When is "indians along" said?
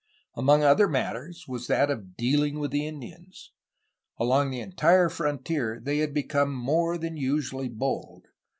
2.87-4.49